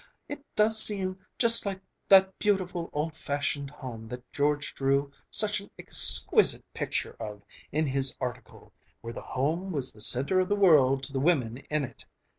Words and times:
It 0.27 0.43
does 0.55 0.79
seem 0.83 1.19
just 1.37 1.63
like 1.63 1.79
that 2.07 2.39
beautiful 2.39 2.89
old 2.91 3.13
fashioned 3.13 3.69
home 3.69 4.07
that 4.07 4.31
George 4.31 4.73
drew 4.73 5.11
such 5.29 5.59
an 5.59 5.69
exquisite 5.77 6.65
picture 6.73 7.15
of, 7.19 7.43
in 7.71 7.85
his 7.85 8.17
article, 8.19 8.73
where 9.01 9.13
the 9.13 9.21
home 9.21 9.71
was 9.71 9.93
the 9.93 10.01
center 10.01 10.39
of 10.39 10.49
the 10.49 10.55
world 10.55 11.03
to 11.03 11.13
the 11.13 11.19
women 11.19 11.57
in 11.69 11.83
it. 11.83 12.03